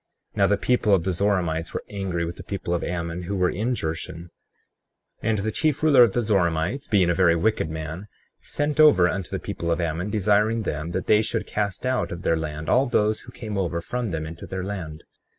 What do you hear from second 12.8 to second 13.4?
those who